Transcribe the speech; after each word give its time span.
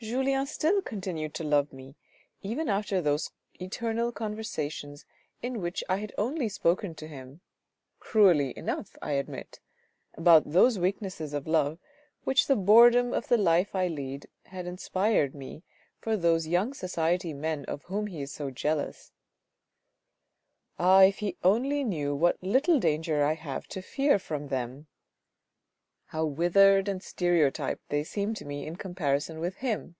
Julien 0.00 0.46
still 0.46 0.80
continued 0.80 1.34
to 1.34 1.42
love 1.42 1.72
me, 1.72 1.96
even 2.40 2.68
after 2.68 3.00
those 3.00 3.32
eternal 3.60 4.12
conversations 4.12 5.04
in 5.42 5.60
which 5.60 5.82
I 5.88 5.96
had 5.96 6.14
only 6.16 6.48
spoken 6.48 6.94
to 6.94 7.08
him 7.08 7.40
(cruelly 7.98 8.56
enough 8.56 8.96
I 9.02 9.14
admit), 9.14 9.58
about 10.14 10.52
those 10.52 10.78
weaknesses 10.78 11.32
of 11.32 11.48
love 11.48 11.80
which 12.22 12.46
the 12.46 12.54
boredom 12.54 13.12
of 13.12 13.26
the 13.26 13.36
life 13.38 13.74
I 13.74 13.88
lead 13.88 14.28
had 14.44 14.68
inspired 14.68 15.34
me 15.34 15.64
for 15.98 16.16
those 16.16 16.46
young 16.46 16.74
society 16.74 17.34
men 17.34 17.64
of 17.64 17.82
whom 17.86 18.06
he 18.06 18.22
is 18.22 18.30
so 18.32 18.52
jealous. 18.52 19.10
Ah, 20.78 21.02
if 21.02 21.18
he 21.18 21.36
only 21.42 21.82
knew 21.82 22.14
what 22.14 22.40
little 22.40 22.78
danger 22.78 23.24
I 23.24 23.34
have 23.34 23.66
to 23.70 23.82
fear 23.82 24.20
from 24.20 24.46
them; 24.46 24.86
how 26.12 26.24
withered 26.24 26.88
and 26.88 27.02
stereotyped 27.02 27.86
they 27.90 28.02
seem 28.02 28.32
to 28.32 28.46
me 28.46 28.66
in 28.66 28.74
comparison 28.74 29.38
with 29.40 29.56
him." 29.56 29.94